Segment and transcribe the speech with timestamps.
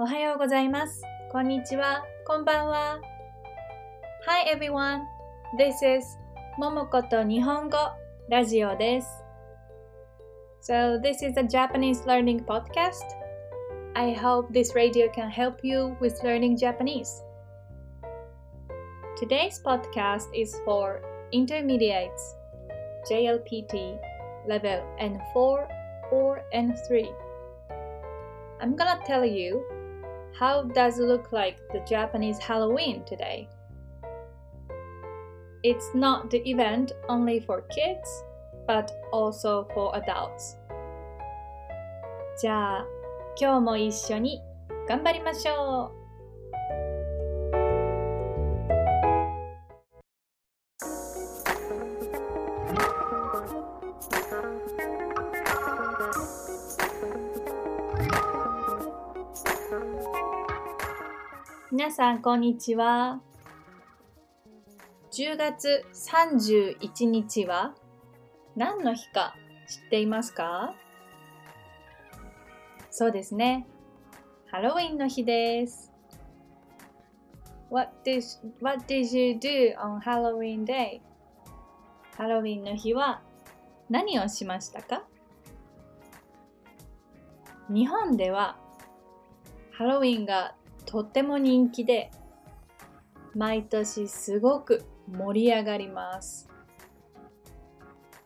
[0.00, 1.02] おはようございます。
[1.32, 2.04] こんにちは。
[2.24, 3.00] こんばんは。
[4.26, 5.00] Hi everyone.
[5.58, 6.06] This is
[6.56, 7.76] ももこと日本語
[8.30, 9.08] ラジオです。
[10.62, 13.02] So this is a Japanese learning podcast.
[13.94, 17.08] I hope this radio can help you with learning Japanese.
[19.20, 22.36] Today's podcast is for intermediates,
[23.10, 23.98] JLPT
[24.46, 25.66] level N4
[26.12, 27.12] or N3.
[28.60, 29.60] I'm gonna tell you
[30.38, 33.48] how does it look like the Japanese Halloween today.
[35.64, 38.08] It's not the event only for kids,
[38.66, 40.56] but also for adults.
[42.40, 42.86] じゃあ、
[43.36, 44.40] 今日も一緒に
[44.88, 46.01] 頑張りましょう
[61.75, 63.19] 皆さん、こんにちは。
[65.11, 67.73] 10月31日は
[68.55, 69.33] 何の日か
[69.67, 70.75] 知っていますか？
[72.91, 73.65] そうですね。
[74.51, 75.91] ハロウィンの日です。
[77.71, 78.21] What did,
[78.61, 81.01] what did you do on Halloween day?
[82.15, 83.23] ハロウィンの日は
[83.89, 85.05] 何をしましたか？
[87.67, 88.59] 日本では
[89.71, 90.53] ハロウィンが
[90.85, 92.11] とっても人気で
[93.35, 96.49] 毎年すごく盛り上がります。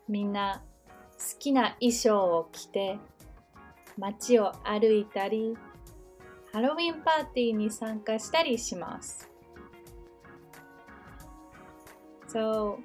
[0.08, 0.64] みんな
[1.18, 3.00] 好きな衣装を着て
[3.98, 5.58] 街を歩いたり
[6.54, 9.30] ハロウィンパーティーに参加したりします。
[12.28, 12.80] そ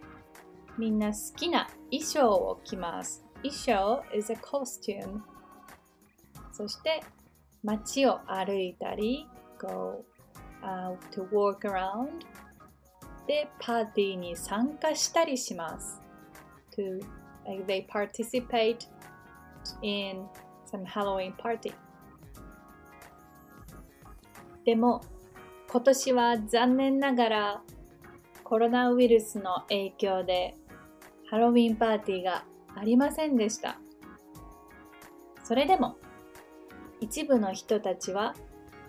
[0.77, 3.25] うみんな好きな衣装を着ます。
[3.43, 5.21] 衣装 is a costume
[6.53, 7.03] そして
[7.63, 9.27] 街を歩いたり
[9.63, 10.05] go
[10.63, 12.25] out to walk around.
[13.27, 16.01] でパーティーに参加したりします。
[16.77, 17.01] to
[17.47, 18.87] like they participate
[19.83, 20.27] in
[20.71, 21.73] some Halloween party.
[24.65, 25.03] でも
[25.71, 27.63] 今年は残念ながら
[28.45, 30.55] コロナウイルスの影響で
[31.31, 32.45] ハロウィンパーティーが
[32.77, 33.79] ありませんでした。
[35.43, 35.97] それでも
[37.01, 38.35] 一部の人たちは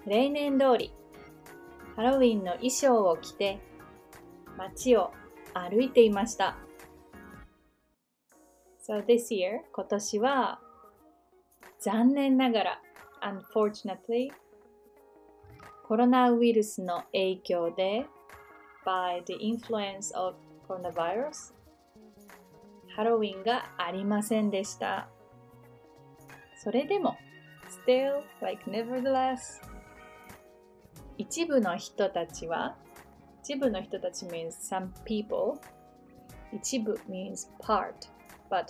[0.06, 0.94] 例年通り
[1.96, 3.60] ハロウィンの衣装を着て
[4.58, 5.12] 街を
[5.54, 6.58] 歩いていました。
[8.86, 10.60] So this year 今年は
[11.80, 12.82] 残念ながら
[13.22, 14.32] unfortunately
[15.88, 18.06] コロナウイルスの影響で
[18.86, 20.36] by the influence of
[20.68, 21.54] coronavirus
[22.96, 25.08] ハロウィンがありませんでした。
[26.58, 27.16] それでも
[27.86, 29.62] still like nevertheless
[31.24, 32.76] 一部の人たちは
[33.42, 35.58] 一部の人たち means some people
[36.52, 37.94] 一部 means part
[38.50, 38.66] but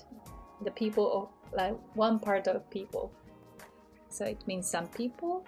[0.63, 3.09] the people of like one part of people
[4.07, 5.43] so it means some people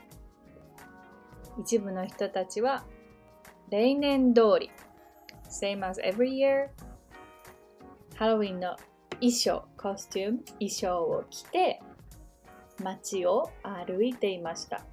[1.59, 2.83] 一部の人たちは
[3.69, 4.71] 例年通り
[5.47, 6.69] same as every year
[8.15, 8.75] ハロウィンの
[9.19, 11.79] 衣装 costume 衣装を着て
[12.83, 14.83] 街を歩いていました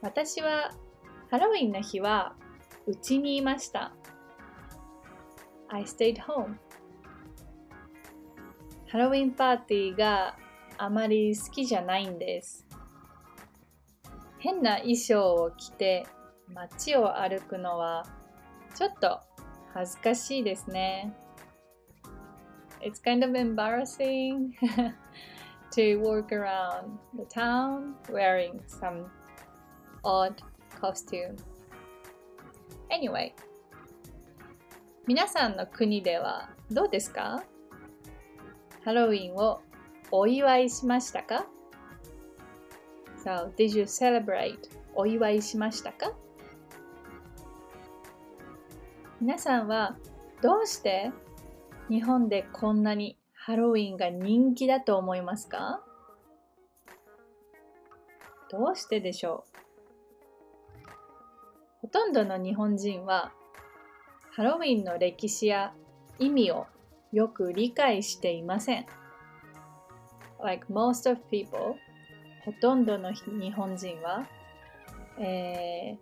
[0.00, 0.70] 私は
[1.28, 2.36] ハロウィンの日は
[2.86, 3.92] 家にいました。
[5.68, 6.54] I stayed home.
[8.86, 10.36] ハロウィンパーティーが
[10.78, 12.64] あまり好きじゃないんです。
[14.38, 16.06] 変な衣装を着て
[16.54, 18.06] 街を歩くのは
[18.76, 19.20] ちょっと
[19.74, 21.12] 恥ずかしいですね。
[22.80, 24.52] It's kind of embarrassing
[25.72, 29.06] to walk around the town wearing some
[30.02, 30.34] odd
[30.80, 31.36] costume.
[32.90, 33.32] Anyway,
[35.06, 37.42] 皆さんの国ではどうですか？
[38.84, 39.60] ハロウィンを
[40.10, 41.46] お祝いしましたか
[43.24, 44.58] ?So, did you celebrate?
[44.94, 46.12] お祝いしましたか？
[49.20, 49.96] 皆さんは
[50.42, 51.10] どうして
[51.88, 55.82] 日本でこんなにハロウィンが人気だと思いますか？
[58.50, 59.47] どうしてでしょう？
[61.88, 63.32] ほとんどの日本人は
[64.36, 65.72] ハロウィンの歴史や
[66.18, 66.66] 意味を
[67.14, 68.86] よく理解していません。
[70.44, 71.76] Like most of people,
[72.44, 74.28] ほとんどの日本人は、
[75.18, 75.96] え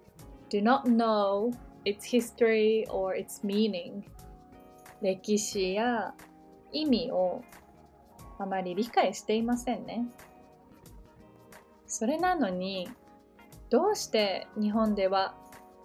[0.50, 4.02] ー、do not know its history or its meaning
[5.00, 6.14] 歴史や
[6.72, 7.44] 意味を
[8.40, 10.04] あまり理解していませんね。
[11.86, 12.88] それなのに
[13.70, 15.36] どうして日本では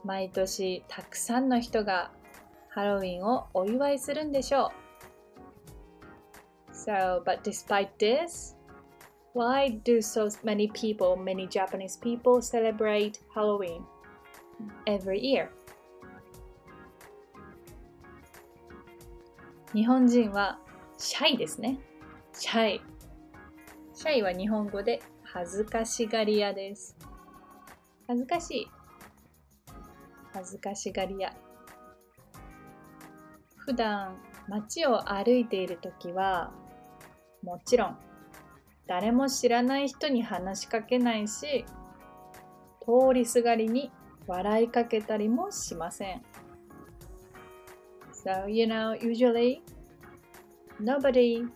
[0.04, 2.12] 毎年たくさんの人が
[2.70, 4.82] ハロウィンをお祝いするんでしょう
[6.74, 8.56] So, but despite this,
[9.36, 13.84] why do so many people, many Japanese people celebrate Halloween
[14.88, 15.50] every year?
[19.74, 20.60] 日本人は
[20.98, 21.78] シャイですね。
[22.34, 22.82] シャイ。
[23.94, 26.98] シャイは日本語で恥ずかしがり屋です。
[28.08, 28.81] 恥ずかしい。
[30.34, 31.34] 恥ずかしがり屋。
[33.58, 34.18] 普段
[34.50, 36.52] 街を歩いているときは、
[37.44, 37.98] もちろん
[38.88, 41.66] 誰も知らない人に話しかけないし、
[42.82, 43.92] 通りすがりに
[44.28, 46.22] 笑いかけたりもしません。
[48.26, 49.62] So, you know, usually
[50.80, 51.48] nobody,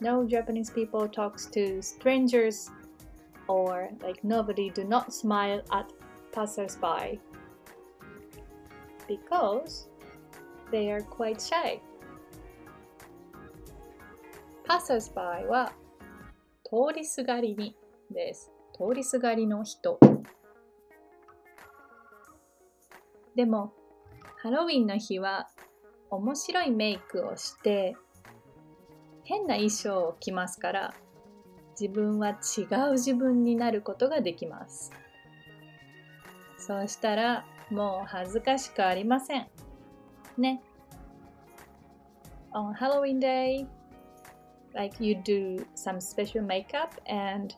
[0.00, 2.70] no Japanese people talks to strangers
[3.48, 5.86] or like nobody do not smile at
[6.32, 7.18] passersby
[9.10, 9.88] because
[10.70, 11.80] they are quite shy.
[14.68, 15.72] passersby は
[16.64, 17.76] 通りすがりに
[18.12, 18.52] です。
[18.72, 19.98] 通りすがりの人。
[23.34, 23.72] でも、
[24.42, 25.48] ハロウィンの日は
[26.10, 27.96] 面白いメイクをして
[29.24, 30.94] 変な衣装を着ますから
[31.78, 34.92] 自分は違う自分になることができます。
[36.58, 39.46] そうしたらもう恥ずかしくありません。
[40.36, 40.60] ね。
[42.52, 43.66] On Halloween day,
[44.74, 47.54] like you do some special makeup and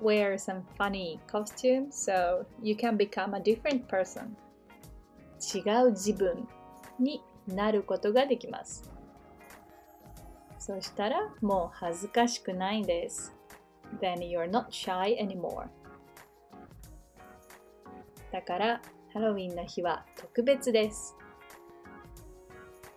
[0.00, 4.34] wear some funny costume so you can become a different person.
[5.40, 6.46] 違う自分
[6.98, 8.90] になることができます。
[10.58, 13.32] そしたらもう恥ずかしくないんです。
[14.00, 15.66] Then you're not shy anymore.
[18.32, 18.80] だから
[19.12, 21.18] ハロウィンの日は特別です。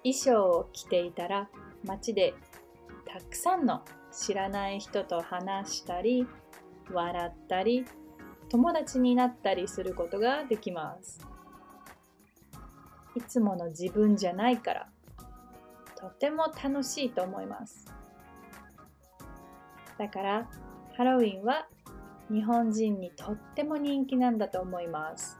[0.04, 1.50] 衣装を着ていたら
[1.84, 2.34] 街で
[3.06, 3.84] たくさんの
[4.14, 6.26] 知らない人と話したり
[6.90, 7.84] 笑ったり
[8.48, 11.20] 友達になったりすることができます。
[13.18, 14.90] いつもの自分じゃないから
[15.96, 17.94] とても楽しいと思います。
[19.98, 20.50] だから
[20.96, 21.68] ハロウィンは
[22.32, 25.40] 日本人にとっても人気なんだと思います。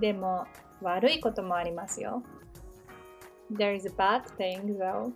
[0.00, 0.46] でも
[0.80, 2.22] 悪いこともありますよ。
[3.52, 5.12] There is a bad thing though.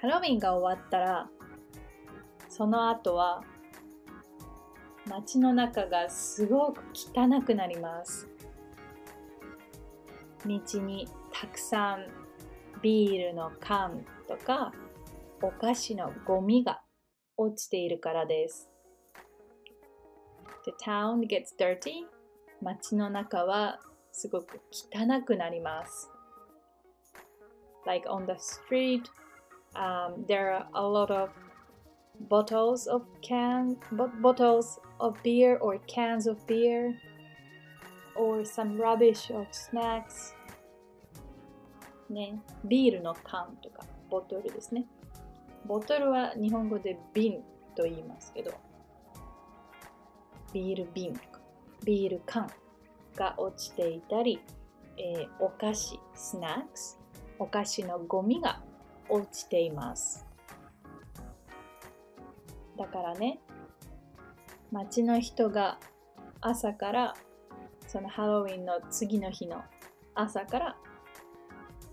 [0.00, 1.30] ハロウィンが終わったら
[2.48, 3.42] その後は
[5.06, 8.28] 街の中がすごく汚くなります。
[10.44, 12.06] 道にたくさん
[12.82, 14.72] ビールの缶とか
[15.40, 16.82] お菓子のゴミが
[17.36, 18.68] 落ちているからです。
[20.64, 22.06] The town gets dirty
[22.62, 23.80] 街の中は
[24.12, 26.10] すごく汚くなります。
[27.84, 29.02] Like on the street,
[29.74, 31.30] um, there are a lot of
[32.28, 33.76] bottles of can
[34.20, 36.94] bottles of beer or cans of beer
[38.14, 40.34] or some rubbish of snacks
[42.12, 44.84] ね、ビールの缶とかボトルですね。
[45.64, 47.42] ボトルは日本語で瓶
[47.74, 48.52] と言いますけど、
[50.52, 51.18] ビール瓶
[51.84, 52.48] ビール缶
[53.16, 54.40] が落ちていたり、
[54.96, 56.98] えー、お菓子、スナックス、
[57.38, 58.62] お菓子のゴミが
[59.08, 60.26] 落ちています。
[62.78, 63.40] だからね、
[64.70, 65.78] 街の人が
[66.40, 67.14] 朝から
[67.86, 69.62] そのハロウィンの次の日の
[70.14, 70.76] 朝から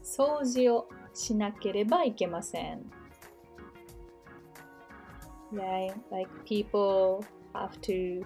[0.01, 2.89] 掃除をしなければいけません。
[5.51, 8.23] Yeah, like people have to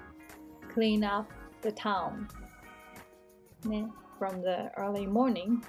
[0.73, 1.31] clean up
[1.63, 2.27] the town
[3.65, 3.87] ね
[4.19, 5.61] from the early morning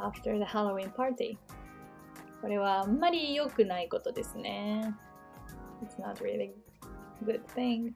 [0.00, 1.38] after the Halloween party
[2.40, 4.94] これはあんまり良くないことですね
[5.82, 6.52] It's not really
[7.24, 7.92] good thing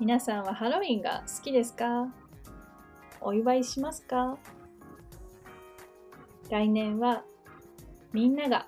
[0.00, 2.12] 皆さんはハロウィンが好きですか
[3.20, 4.36] お祝いしますか
[6.50, 7.24] 来年は
[8.12, 8.66] みんなが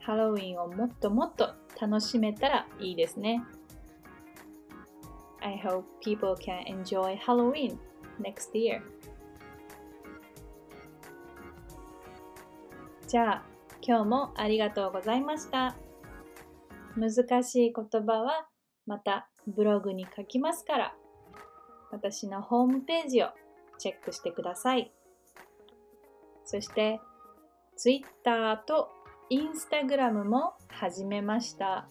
[0.00, 3.42] ハロウィンをもっともっと楽しめたらいいですね。
[5.42, 7.78] I hope people can enjoy Halloween
[8.20, 8.82] next year.
[13.06, 13.42] じゃあ、
[13.82, 15.74] 今日もありがとうございました。
[16.96, 18.46] 難しい言葉は
[18.86, 20.94] またブログに書きますから、
[21.90, 23.30] 私のホームページを
[23.78, 24.92] チェックしてください。
[26.44, 27.00] そして、
[27.76, 28.90] Twitter と
[29.30, 31.88] Instagram も始めました。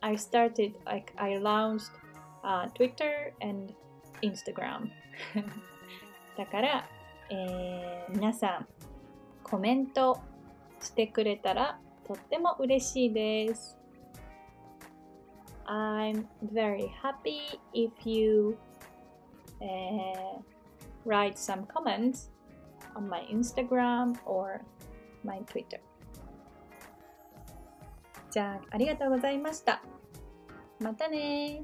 [0.00, 1.92] I started, like, I launched、
[2.42, 3.74] uh, Twitter and
[4.22, 4.90] Instagram
[6.36, 6.88] だから、
[7.30, 8.66] えー、皆さん
[9.42, 10.20] コメント
[10.80, 13.76] してくれたらとっても嬉しいです。
[15.66, 18.56] I'm very happy if you、
[19.60, 20.40] uh,
[21.04, 22.30] write some comments
[22.94, 24.62] on my Instagram or
[25.22, 25.80] my Twitter.
[28.30, 29.82] じゃあ、ありがとうございました。
[30.80, 31.62] またね